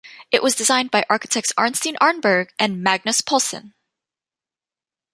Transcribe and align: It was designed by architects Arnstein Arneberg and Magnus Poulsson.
It 0.31 0.41
was 0.41 0.55
designed 0.55 0.89
by 0.89 1.05
architects 1.11 1.53
Arnstein 1.59 1.95
Arneberg 2.01 2.49
and 2.57 2.81
Magnus 2.81 3.21
Poulsson. 3.21 3.73